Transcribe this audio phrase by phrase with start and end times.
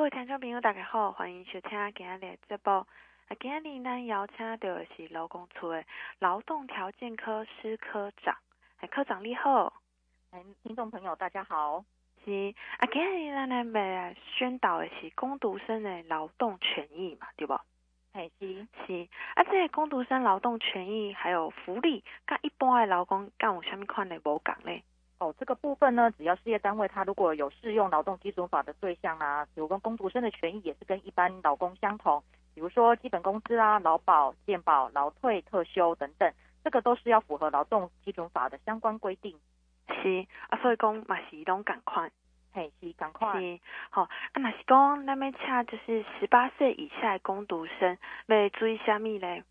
[0.00, 2.70] 各位听众朋友，大家好，欢迎收听今日的节目。
[2.72, 5.84] 啊，今日咱邀请到的是劳工处的
[6.20, 8.34] 劳动条件科施科长。
[8.78, 9.74] 哎，科长你好。
[10.30, 11.84] 哎，听众朋友大家好。
[12.24, 17.52] 是啊，今日咱来来宣导的是工读生的劳动权益嘛，对不？
[18.12, 19.06] 哎，是是。
[19.34, 24.82] 啊，这个工读生劳动权益还有福利，跟一般的劳工干有什么款的无共呢？
[25.20, 32.22] 哦，这个部分呢，只要事业单位他如果有适用劳动基准法的对象啊，比如说工读生的权益也是跟一般劳工相同，
[32.54, 36.32] 比如说基本工资啊、劳保、健保、劳退、特休等等，
[36.64, 39.38] 这个都是要符合劳动基准法的相关规定。
[39.88, 42.10] 是啊，所以讲嘛是拢赶快，
[42.54, 43.38] 嘿，是赶快。
[43.38, 49.44] 是好，啊，嘛是讲那么恰就是十八岁以下的工读生要注意虾米嘞？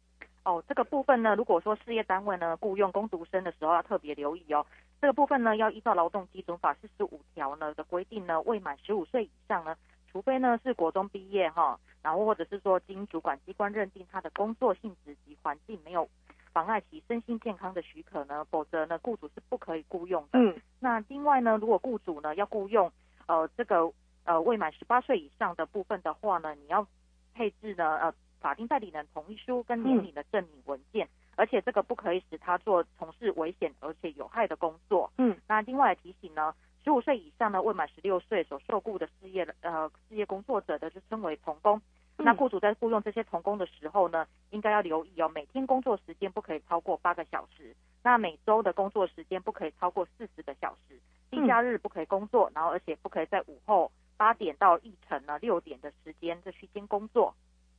[0.46, 4.66] 哦，这个部分呢，如果说事业单位呢雇佣工读生的时候要特别留意哦。
[5.02, 9.76] 这个部分呢，要依照劳动基准法四十五条呢的规定呢，未满十五岁以上呢，
[10.12, 16.10] 除非呢是国中毕业哈，然后或者是说经主管机关认定他的工作性质及环境没有
[16.52, 20.40] 妨碍其身心健康的许可呢，否则呢雇主是不可以雇佣的。
[20.40, 20.60] 嗯。
[20.80, 22.92] 那另外呢，如果雇主呢要雇佣
[23.28, 23.92] 呃这个
[24.24, 26.86] 呃未满十八岁以上的部分的话呢，你要
[27.34, 31.06] 配置呢呃法定代理人同意书跟年龄的证明文件。
[31.06, 31.10] 嗯
[31.40, 35.10] 而且这个不可以使他做从事危险而且有害的工作。
[35.18, 41.82] 嗯，那另外提醒呢，十五岁以上呢，未满十六岁所受雇的事业呃事业工作者的就称为童工。
[42.18, 57.34] 嗯、那雇主在雇佣这些童工的时候呢，应该要留意哦，每天工作时间不可以超过八个小时，那每周的工作时间不可以超过四十个小时，例假日不可以工作，然后而且不可以在午后八点到翌晨呢六点的时间这区间工作。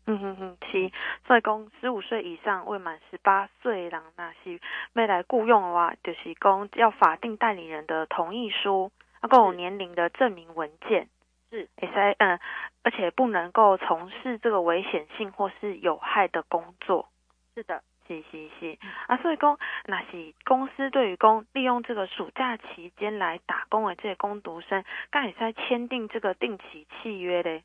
[0.06, 0.90] 嗯哼哼，是，
[1.26, 4.58] 所以讲十五岁以上未满十八岁人，那是
[4.94, 11.08] 未来雇佣的话，就是讲要法定代理人的同意书，啊，够有年龄的证明文件，
[11.50, 12.40] 是，会使嗯，
[12.82, 17.08] 而且不能够从事这个危险性或是有害的工作。
[17.54, 27.62] 是的，是是是，啊，所以讲那是公司对于公利用这个暑假期间来打工的这些工读生，该会使签订这个定期契约嘞。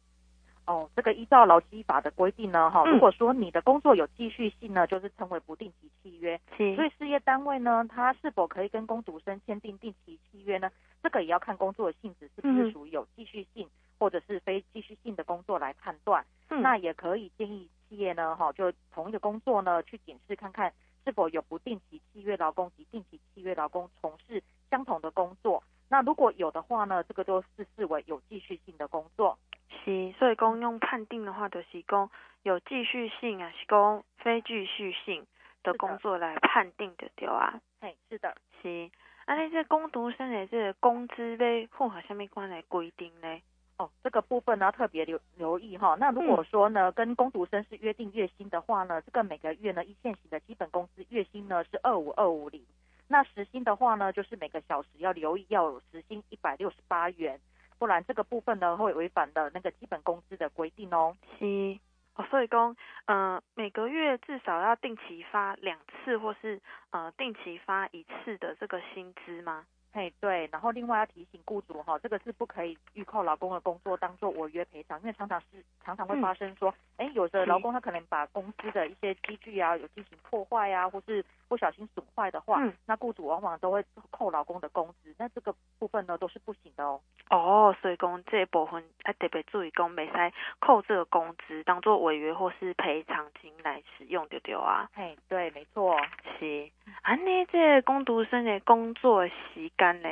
[0.65, 6.39] 哦，这个依照劳基法的规定呢，哈，如果说你的工作有继续性呢，就是称为不定期契约。
[6.57, 6.75] 是。
[6.75, 10.71] 所以事业单位呢，他是否可以跟工读生签订定期契约呢？
[11.03, 16.25] 这个也要看工作的性质是不是属于有继续性或者是非继续性的工作来判断。
[16.49, 16.61] 嗯。
[16.61, 25.61] 那也可以建议企业呢，哈，就同一个工作呢，去检视看看是否有不定期契约劳工及定期契约劳工从事相同的工作。
[25.87, 29.37] 那如果有的话呢，这个都是视为有继续性的工作。
[29.83, 32.09] 是，所以讲用判定的话，就是讲
[32.43, 35.25] 有继续性啊，是讲非继续性
[35.63, 37.59] 的工作来判定的，对啊。
[37.81, 38.89] 嘿，是的，是。
[39.25, 43.41] 啊，那这工读生的这个工资咧，符合什么关的规定呢？
[43.77, 45.97] 哦，这个部分呢，特别留留意哈。
[45.99, 52.63] 那如果说呢，嗯、跟工读生是约定月薪的话呢，这个每个月呢，一线行的基本工资月薪呢是二五二五零。
[53.07, 57.39] 那时薪的话呢，就是每个小时要留意要有时薪一百六十八元。
[57.77, 61.15] 不然这个部分呢，会违反的那个基本工资的规定哦。
[61.39, 61.77] 是
[62.15, 62.75] 哦，所以讲，
[63.07, 69.65] 嗯、呃，每个月至少要定期发两次，或是呃定期发一次的这个薪资吗？
[69.91, 70.47] 嘿，对。
[70.51, 86.99] 然后另外要提醒雇主哈，这个是不可以预扣劳工的工作当做违约赔偿，因为常常是常常会发生说，哎、嗯，有的劳工他可能把公司的一些机具啊有进行破坏啊，或是不小心损坏的话，嗯、那雇主往往都会扣劳工的工资，那这个部分呢都是不行的哦。
[87.29, 94.89] 哦，所以讲这部分要特别注意，讲没使扣这个工资当做违约或是赔偿金来使用，对不对啊？
[94.93, 95.95] 嘿，对，没错，
[96.39, 96.69] 是。
[97.01, 100.09] 啊，那这工读生的工作时间呢？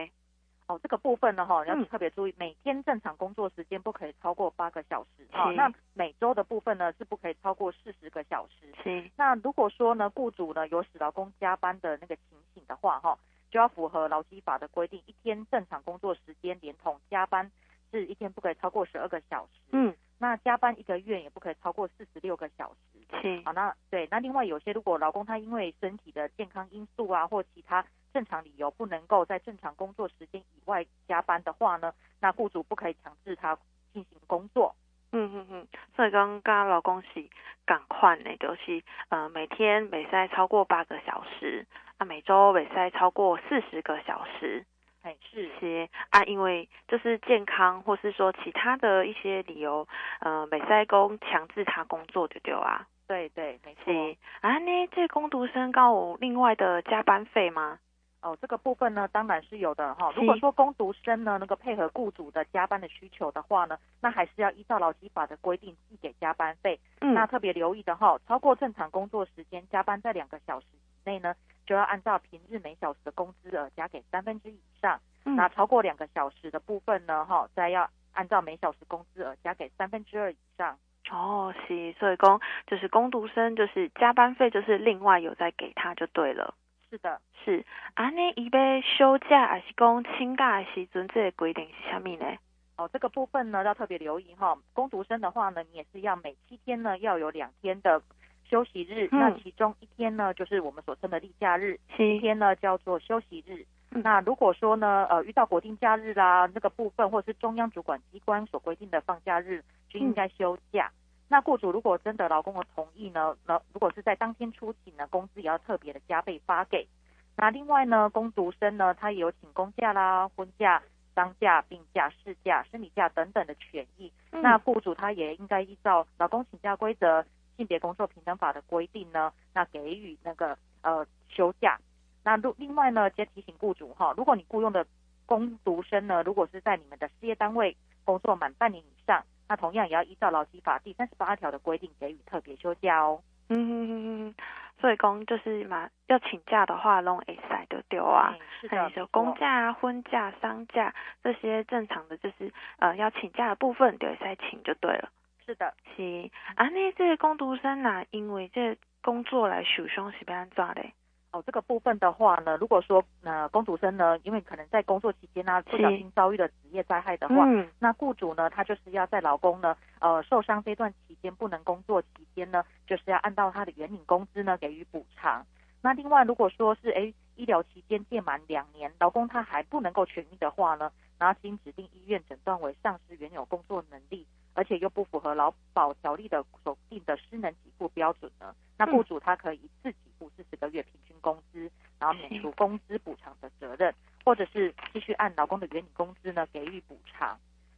[0.67, 5.51] 哦，这个部分呢，哈，要特别注意，每天正常工作时间不可以超过八个小时，哈。
[5.51, 8.73] 那每周的部分呢，是不可以超过四十个小时。
[8.83, 9.09] 是。
[9.15, 13.17] 那如果说呢，雇主呢有使劳工加班的那个情形的话，哈。
[13.51, 17.51] 就要符合劳基法的规定，一天正常工作时间连同加班
[17.91, 19.61] 是一天不可以超过十二个小时。
[19.73, 23.21] 嗯，那加班一个月也不可以超过四十六个小时。
[23.21, 33.57] 是，好，那对，那另外有些如果劳工他因为身体的健康因素啊，或其他正常理由不能够在正常工作时间以外加班的话呢，那雇主不可以强制他
[33.91, 34.75] 进行工作。
[35.11, 37.27] 嗯嗯嗯，所以刚刚老公是
[37.65, 41.65] 赶快呢，就是呃每天每赛超过八个小时。
[42.05, 44.65] 每周未使超过四十个小时，
[45.03, 49.87] 哎，是些啊，因为就是健康或是说其他的一些理由，
[50.19, 52.85] 呃，未使工强制他工作就对啊？
[53.07, 53.93] 对对，没错。
[54.41, 57.79] 啊，那这工读生高有另外的加班费吗？
[58.23, 60.09] 哦，这个部分呢，当然是有的哈。
[60.15, 66.79] 如果说工读生呢，那个配合雇主的加班的需求的话呢，那还是要依照劳基法的规定计给加班费。
[67.01, 71.35] 嗯，那特别留意的哈，超过正常工作时间加班在两个小时以内呢，
[71.65, 74.97] 就要按照平日每小时的工资额加给三分之以上。
[75.25, 80.77] 嗯，那超过两个小时的部分呢，哈，再要按照每小时工资额加给三分之二以上。
[81.11, 86.55] 哦，是，所以工就是工读生，就是加班费就是另外有再给他就对了。
[86.93, 87.65] 是的，是。
[87.95, 92.37] 啊，那一般休假还是讲请假的时阵，这个规定是什么呢？
[92.77, 94.55] 哦，这个部分呢要特别留意哈。
[94.73, 97.99] 工读生的话呢，你也是要每七天呢要有两天的
[98.47, 103.65] 休息日，嗯、那其中一天呢就是我们所称的例假日，一天呢叫做休息日。
[103.89, 110.91] 嗯、那如果说呢，呃，遇到国定假日啦，这个部分或者是中央主管机关所规定的放假日，就应该休假。
[110.93, 111.02] 嗯
[111.33, 116.87] 那雇主如果真的劳工的同意呢，那如果是在当天出勤呢，工资也要特别的加倍发给。
[117.35, 120.79] 那另外呢，工读生呢，他也有请公假啦、婚假、
[121.15, 124.13] 丧假、病假、事假、生理假等等的权益。
[124.29, 127.25] 嗯、那雇主他也应该依照劳工请假规则、
[127.57, 131.79] 性别工作平等法的规定呢，那给予那个呃休假。
[132.23, 134.85] 那另另外呢，先提醒雇主哈，如果你雇佣的
[135.25, 137.75] 工读生呢，如果是在你们的事业单位
[138.05, 139.25] 工作满半年以上。
[139.47, 143.21] 那同样也要依照劳基法第三十八条的规定给予特别休假哦。
[143.49, 144.35] 嗯哼哼哼，
[144.79, 148.33] 所以讲就是嘛，要请假的话，拢会使得到啊。
[148.61, 155.09] 是的，就公假啊、婚假、丧假这些正常的，就是呃要请假的部分，就会使请就对了。
[155.45, 160.85] 是的，是啊，那这个工读生呐，因为这工作来受伤是要安怎的？
[161.33, 175.43] 哦，这个部分的话呢，如果说呃工读生呢，因为可能在工作期间呢、啊、不小心遭遇了职业灾害的话，嗯、那雇主呢他就是要在劳工呢呃受伤这段期间不能工作期间呢，就是要按照他的原领工资呢给予补偿。
[175.81, 193.91] 那另外如果说是诶医疗期间届满两年，劳工他还不能够痊愈的话呢，然后经指定医院诊断为丧失原有工作能力，而且又不符合劳保条例的所定的失能给付标准呢，那雇主他可以自己付四十个月平均工资，然后免除工资补偿的责任，
[194.23, 197.35] 或者是继续按劳工的原领工资呢给予补偿。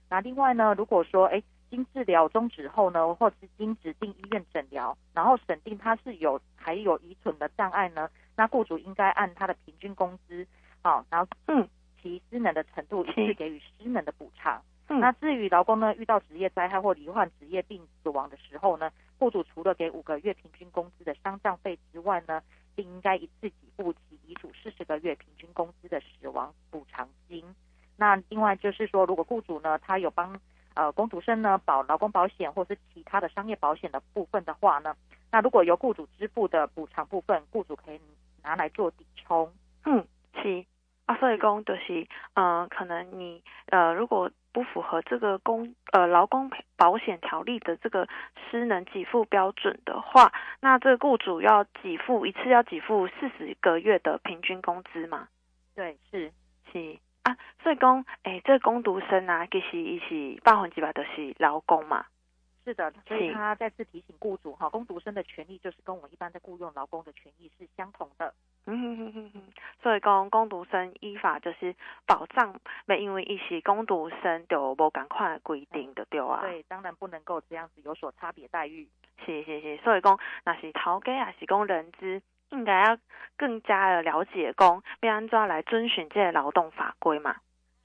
[0.10, 10.46] 那另外呢，如果说哎经治疗终止后呢，或是经指定医院诊疗，然后审定他是有还有遗存的障碍呢，那雇主应该按他的平均工资，
[10.82, 11.68] 好，然后嗯
[12.02, 14.62] 其失能的程度一次给予失能的补偿。
[14.88, 22.40] 嗯、那至于劳工呢，遇到职业灾害或罹患职业病死亡的时候呢，雇主除了给五个月平均工资的丧葬费之外呢，
[22.76, 27.44] 并应该一次给付其遗属四十个月平均工资的死亡补偿金。
[27.98, 30.40] 那另外就是说，如果雇主呢，他有帮
[30.74, 34.96] 呃工读生呢保劳工保险或是其他的商业保险的部分的话呢，
[35.32, 38.00] 那如果由雇主支付的补偿部分，雇主可以
[38.44, 39.52] 拿来做抵充。
[39.86, 40.66] 嗯，是
[41.06, 48.08] 啊，所以讲就是，嗯、可能你呃如果不符合这个工呃劳工保险条例的这个
[48.50, 50.32] 失能给付标准的话，
[50.62, 55.28] 那这个雇主要给付一次要给付四十个月的平均工资嘛？
[55.76, 56.32] 对，是
[56.72, 62.06] 是啊，所以工，哎，这个工读生啊，其实一起百分之百都是劳工嘛。
[62.64, 68.34] 是的，所以他再次提醒雇主哈，工读生的权利就是跟我们一般的雇佣劳工的权益是相同的。
[68.68, 69.42] 嗯哼哼哼哼，
[69.84, 71.76] 所以讲工读生依法就是
[72.08, 76.40] 保障，没因为一些工读生就无赶快规定的对啊。
[76.42, 78.88] 对，当然不能够这样子有所差别待遇。
[79.24, 82.98] 是是是，所以讲那是头家也是讲人资，应该要
[83.38, 87.36] 更加的了解讲，要安怎来遵循这个劳动法规嘛。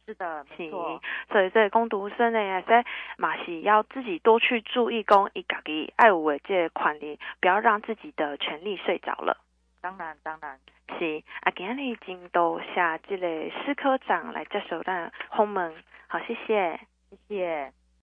[0.06, 1.00] 是的，没错。
[1.30, 2.84] 所以这个工读生呢，也是
[3.18, 9.36] 嘛是要自己多去注意讲，伊家己爱护的这个权利，不要让自己的权利睡着了。
[9.80, 10.58] 当然，当然
[10.98, 11.22] 是。
[11.40, 15.74] 啊，今日真多谢这个施科长来接受咱访问，
[16.08, 17.72] 好，谢谢，谢谢。